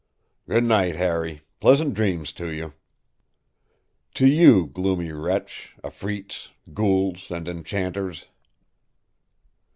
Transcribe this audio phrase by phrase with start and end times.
[0.49, 1.43] ”“Good night, Harry.
[1.59, 2.73] Pleasant dreams to you.”
[4.15, 8.25] “To you, gloomy wretch, afreets, ghouls, and enchanters.